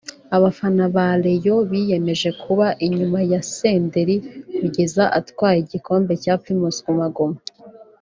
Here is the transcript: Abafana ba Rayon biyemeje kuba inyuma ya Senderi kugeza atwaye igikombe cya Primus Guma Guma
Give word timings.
Abafana 0.37 0.83
ba 0.95 1.05
Rayon 1.23 1.61
biyemeje 1.71 2.29
kuba 2.41 2.67
inyuma 2.85 3.19
ya 3.31 3.41
Senderi 3.53 4.15
kugeza 4.57 5.03
atwaye 5.19 5.57
igikombe 5.61 6.13
cya 6.23 6.33
Primus 6.41 6.77
Guma 6.85 7.07
Guma 7.17 7.37